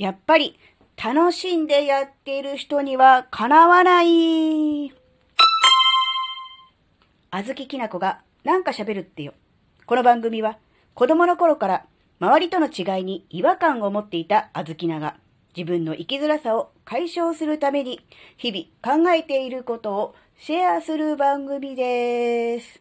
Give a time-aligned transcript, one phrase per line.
[0.00, 0.58] やっぱり
[0.96, 4.90] 楽しんでやっている人にはかなわない。
[7.30, 9.34] あずききなこがなんか喋るってよ。
[9.84, 10.56] この番組は
[10.94, 11.86] 子供の頃から
[12.18, 15.16] 周りとの違いに違和感を持っていたあずきなが
[15.54, 18.00] 自分の生きづらさを解消するために
[18.38, 22.80] 日々考えていることをシェアする番組です。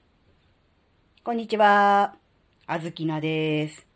[1.26, 2.16] こんにちは。
[2.66, 3.89] あずきなです。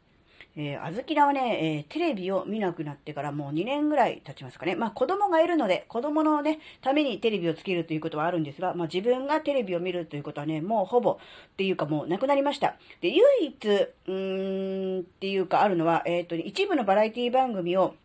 [0.55, 4.75] えー、あずきなはね、えーテレビを見なくなってからもう2年ぐらい経ちますかね。
[4.75, 12.75] まあ子供がいるので、子供のね、ためにテレビをつけるということはあるんですが、まあ自分がテレビを見るということはね、もうほぼっていうかもうなくなりました。
[13.01, 17.95] で、唯一、うーん、っていうかあるのは、えっ、と、一部のバラエティ番組を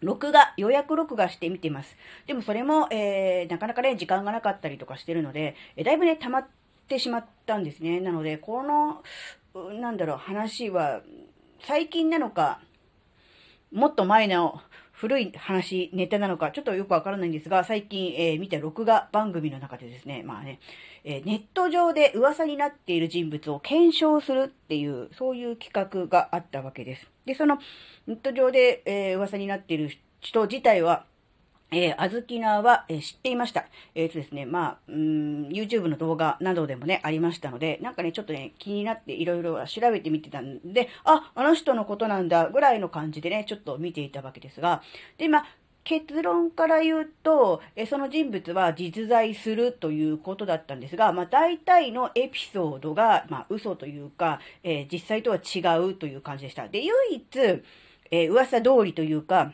[0.00, 1.96] 録画、予約録画して見ています。
[2.26, 6.46] でもそれも、えー、なかなかね、時間がなかったりとかしてるので、えーだいぶね、溜まっ
[6.88, 8.00] てしまったんですね。
[8.00, 9.02] なので、この、
[9.80, 11.02] なんだろう、話は、
[11.62, 12.60] 最近なのか、
[13.70, 14.60] もっと前の
[14.92, 20.58] 古い話、ネタなのか、ちょっとよくわからないんですが、最近、えー見た録画番組の中でですね、まあね、
[21.04, 27.06] えーネット上で噂になっている人物を検証するっていう、そういう企画があったわけです。
[27.26, 27.58] で、その、
[28.06, 31.04] ネット上で、えー噂になっている人自体は、
[31.72, 33.64] えー、あずきなは、えー知っていました。
[33.94, 44.82] えっ、とですね、まあ、うーん、YouTube の動画などでもね、ありましたので、なんかね、ちょっとね、気になっていろいろ調べてみてたんで、あ、あの人のことなんだ、ぐらいの感じでね、ちょっと見ていたわけですが、
[45.16, 45.46] で、まあ、
[45.84, 56.68] 結論から言うと、えその人物は実在するということだったんですが、まあ、大体のエピソードが、まあ、嘘というか、えー実際とは違うという感じでした。
[56.68, 57.22] で、唯一、
[58.10, 59.52] えー噂通りというか、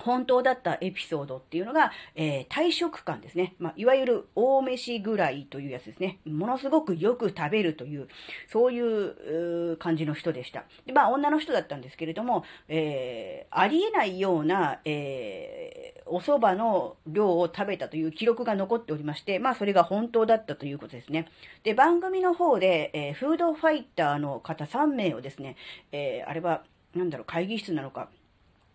[0.00, 3.54] 本当だったエピソードっていうのが、えー退職感ですね。
[3.58, 6.18] まあ、いわゆる大飯ぐらいというやつですね。
[6.24, 8.08] ものすごくよく食べるという、
[8.48, 10.64] そういうう感じの人でした。
[10.86, 21.28] で、まあ、女の人だったんですけれども、えーありえないような、えーお蕎麦の量を食べたという記録が残っておりまして、まあ、それが本当だったということですね。
[21.62, 25.56] で、番組の方で、えーフードファイターの方3名をですね、
[25.92, 26.64] えーあれは、
[26.94, 28.08] なんだろう、会議室なのか、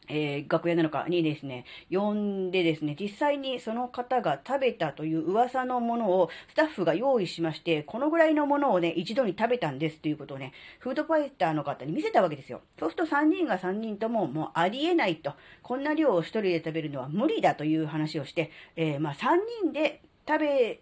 [0.08, 12.62] えー楽屋なのかにですね、呼んでですね、実際にその方が食べたという噂のものをスタッフが用意しまして、このぐらいのものをね、一度に食べたんですということをね、フードファイターの方に見せたわけですよ。
[12.80, 20.82] そうすると3人が3人とももうありえないと、こんな量を1人で食べるのは無理だという話をして、えーまあ3人で食べ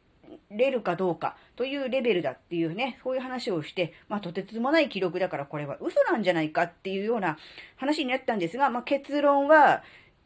[0.51, 7.37] れるかどうかというレベルだっていうね、そういう話をして、まあ、とてつもない記録だからこれは嘘なんじゃないかっていうような
[7.77, 9.83] 話になったんですが、まあ、結論は、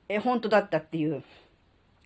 [0.08, 1.24] え本当だったっていう。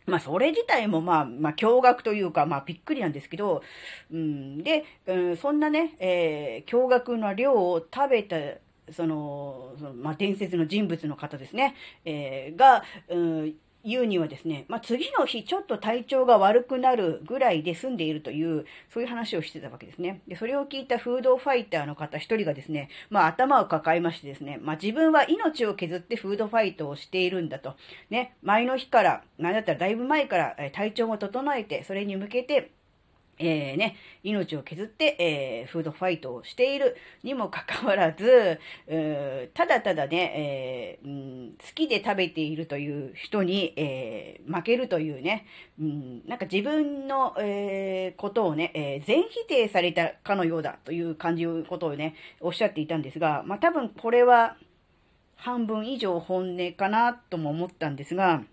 [0.06, 3.64] まあ、それ自体も、まあ、まあ、驚愕というか、まあ、びっくりなんですけど、
[4.12, 8.36] うん、で、うん、そんなね、えー驚愕の量を食べた、
[8.92, 13.54] その、そのまあ、伝説の人物の方ですね、えーが、うん、
[13.84, 20.22] 言うにはですね、まあ、次の日ちょっと体調が悪くなるぐらいで済んでいるという、そういう話をしてたわけですね。
[20.28, 27.76] で、それを聞いたフードファイターの方一人がですね、まあ、頭を抱えましてですね、まあ、自分は命を削ってフードファイトをしているんだと。
[28.10, 32.72] ね、前の日から、なんだったらだいぶ前から体調も整えて、それに向けて、
[33.40, 36.96] えーね、命を削って、えーフードファイトをしている。
[37.24, 38.60] にもかかわらず、
[39.54, 45.46] ただただね、えーん、好きで食べているという人に、えー負けるというね、
[45.80, 54.58] うん、なんか自分の、えーことをね、えー全否定されたかのようだという感じのことをね、おっしゃっていたんですが、まあ多分これは
[55.36, 58.44] 半分以上本音かなとも思ったんですが、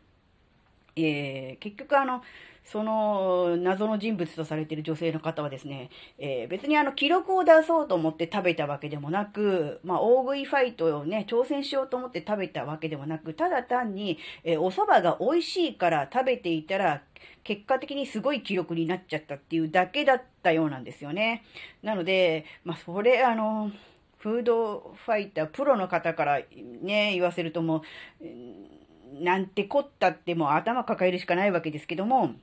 [0.97, 2.23] えー結局あの、
[2.65, 17.03] その謎の人物とされている女性の方はですね、えー別にあの記録を出そうと思って食べたわけでもなく、まあ大食いファイトをね、挑戦しようと思って食べたわけでもなく、ただ単に、えーお蕎麦が美味しいから食べていたら、
[17.45, 21.45] 結果的にすごい記録になっちゃったっていうだけだったようなんですよね。
[21.83, 23.71] なので、まあそれあの、
[24.19, 26.41] フードファイター、プロの方から
[26.83, 27.83] ね、言わせるとも
[28.21, 32.35] う、なんてこったってもう頭抱えるしかないわけですけども、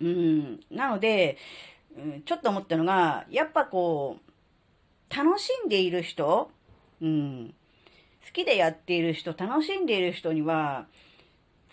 [0.00, 1.38] うん、なので、
[1.96, 6.50] うんちょっと思ったのが、やっぱこう、楽しんでいる人、
[7.00, 7.54] うん、
[8.26, 10.86] 好きでやっている人、楽しんでいる人には、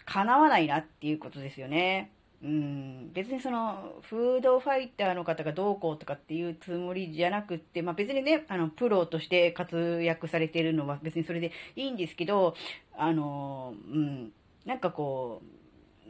[0.06, 2.12] かなわないなっていうことですよね。
[2.44, 12.56] うん、別にその、フードファイターの方がどうこうとかっていうつもりじゃなくって、まあ別にね、あの、プロとして活躍されてるのは別にそれでいいんですけど、
[12.98, 14.32] あの、うん、
[14.66, 15.42] なんかこ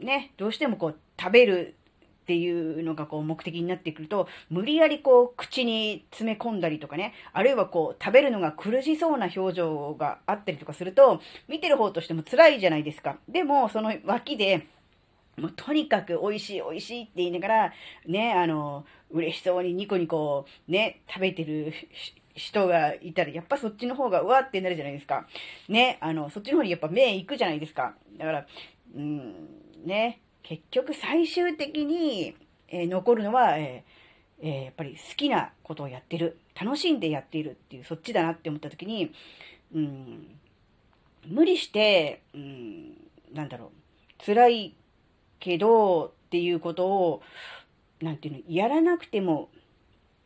[0.00, 1.74] う、ね、どうしてもこう、食べる
[2.22, 13.18] っていうのがこう目的になってくると、無理やりこう口に詰め込んだりとかね、あるいはこう食べるのが苦しそうな表情があったりとかすると、見てる方としても辛いじゃないですか。
[13.28, 14.68] でも、その脇で、
[15.36, 17.72] もうとにかく美味しい美味しいって言いながら、
[18.06, 21.72] ね、あの、嬉しそうにニコニコね、食べてる
[22.34, 25.26] 人がいたら、やっぱそっちの方がうわってなるじゃないですか。
[25.68, 27.94] ね、あの、そっちの方にやっぱ目行くじゃないですか。
[28.16, 28.46] だから、
[28.94, 29.48] うん、
[29.84, 32.36] ね、結局最終的に、
[32.68, 39.12] えー、残るのは、えー、え、やっぱり好きなことをやってる、楽しんでやっているっていう、そっちだなって思った時に、
[39.74, 40.36] うん、
[41.26, 42.96] 無理して、うん、
[43.32, 44.74] なんだろう、辛い
[45.38, 47.22] けどっていうことを、
[48.00, 49.48] なんていうの、やらなくても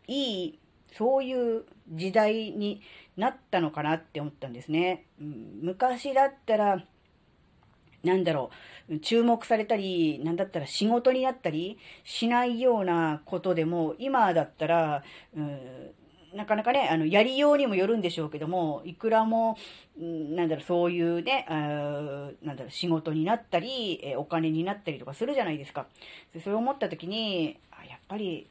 [0.08, 0.58] いい、
[0.92, 2.80] そういう時代に
[3.18, 5.04] なったのかなって思ったんですね。
[5.20, 6.84] うん、昔だったら、
[8.04, 8.50] なんだろ
[8.88, 15.02] う、注目されたり、なんだったら仕事になったりしないようなことでも、今だったら、
[15.36, 15.58] うん、
[16.34, 19.56] なかなかね、あの、やりようにもよるんでしょうけども、いくらも、
[19.98, 25.86] なんだろう、そういうね、あなんだろう、仕事になったり、えお金になったりとかするじゃないですか。
[26.42, 27.58] それを思った時に、
[27.88, 28.48] やっぱり、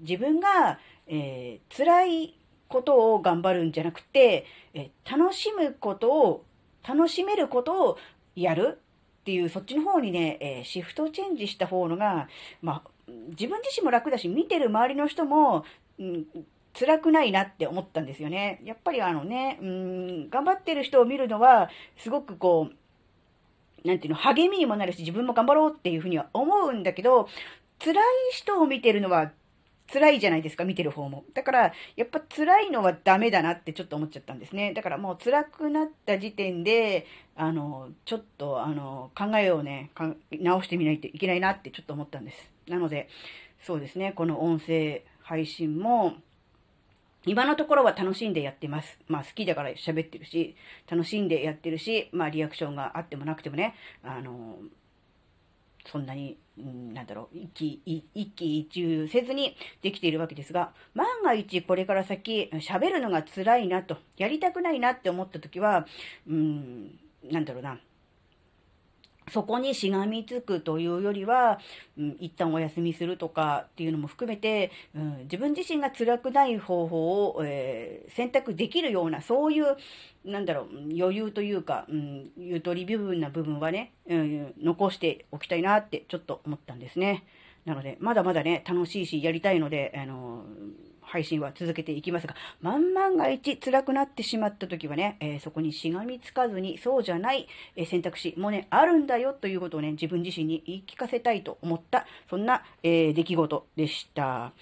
[0.00, 2.34] 自分が、えー、辛い
[2.68, 6.44] ことを頑張るんじゃなくて、えー、楽しむことを、
[6.86, 7.98] 楽しめることを
[8.36, 8.78] やる？
[9.20, 12.28] っていう、そっちの方にね、えー、シフトチェンジした方のが、
[12.60, 12.90] まあ、
[13.28, 15.64] 自分自身も楽だし、見てる周りの人も、
[15.98, 16.26] うん、
[16.76, 18.60] 辛くないなって思ったんですよね。
[18.64, 22.70] やっぱりあのね、うん、頑張ってる人を見るのは、すごくこ
[23.84, 27.28] う、なんていうの、励みにもなるし、自分も頑張ろうっていうふうには思うんだけど、
[27.78, 27.96] 辛い
[28.32, 29.30] 人を見てるのは
[29.92, 31.24] 辛いじゃないですか、見てる方も。
[31.34, 34.72] だから、やっぱ辛いのはダメだなってちょっと思っちゃったんですね。
[34.72, 37.06] だからもう辛くなった時点で、
[37.36, 39.90] あの、ちょっと、あの、考えをね、
[40.30, 42.50] 直してみないといけないなってちょっと思ったんです。
[42.68, 43.08] なので、
[43.60, 46.14] そうですね、この音声配信も、
[47.24, 48.98] 今のところは楽しんでやってます。
[49.06, 50.56] まあ好きだから喋ってるし、
[50.90, 54.58] 楽しんでやってるし、まあリアクションがあってもなくてもね、あの、
[55.86, 65.86] そんなに、うん、なんだろう、一喜一喜一憂せずにできているわけですが、万が一これから先喋るのが辛いなと、やりたくないなって思った時は、
[66.28, 66.98] うん、
[67.30, 67.78] なんだろうな、
[69.32, 71.58] そこにしがみつくというよりは、
[71.98, 79.76] うん、一旦お休みするとかっていうのも含めて、うん、自分自身が辛くない方法を、えー、選択できるような、そういう、
[80.24, 87.24] なんだろう、余裕というか、うん、ゆとり部分な部分はね、うん、残しておきたいなってちょっと思ったんですね。
[87.64, 104.52] なので、まだまだね、楽しいし、やりたいので、あのー配信は続けていきますが、万々が一辛くなってしまった時はね、えー、そこにしがみつかずに、そうじゃない、え、選択肢もね、あるんだよということをね、自分自身に言い聞かせたいと思った、そんな、えー、出来事でした。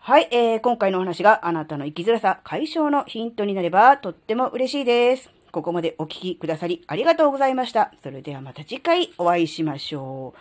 [0.00, 5.30] はい、えー、今回のお話があなたの生きづらさ解消のヒントになればとっても嬉しいです。
[5.52, 7.92] ここまでお聴きくださりありがとうございました。
[8.02, 10.38] それではまた次回お会いしましょう。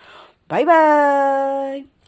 [0.47, 1.98] バイバーイ。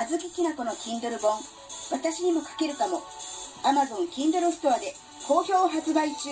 [0.00, 1.38] あずききなこの Kindle 本、
[1.92, 3.02] 私にも書けるかも。
[3.62, 4.94] Amazon Kindle ストアで
[5.28, 6.30] 好評発売中。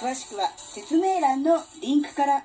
[0.00, 2.44] 詳しくは説明欄のリンクから。